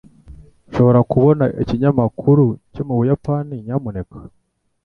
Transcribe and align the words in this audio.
Nshobora 0.67 0.99
kubona 1.11 1.43
ikinyamakuru 1.61 2.45
cyo 2.73 2.83
mu 2.87 2.93
Buyapani, 2.99 3.55
nyamuneka? 3.65 4.17